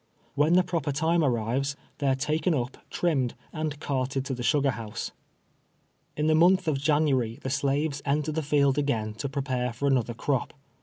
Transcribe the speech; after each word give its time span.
"When 0.33 0.53
the 0.53 0.63
proper 0.63 0.91
time 0.91 1.23
arrives, 1.23 1.75
they 1.99 2.07
are 2.07 2.15
taken 2.15 2.55
up, 2.55 2.75
trimmed 2.89 3.35
and 3.53 3.79
carted 3.79 4.25
to 4.25 4.33
the 4.33 4.41
sugar 4.41 4.71
house. 4.71 5.11
In 6.17 6.25
the 6.25 6.33
month 6.33 6.67
of 6.67 6.79
January 6.81 7.37
the 7.43 7.51
slaves 7.51 8.01
enter 8.03 8.31
the 8.31 8.41
field 8.41 8.79
again 8.79 9.13
to 9.13 9.29
prepare 9.29 9.71
for 9.73 9.85
another 9.87 10.15
crop. 10.15 10.55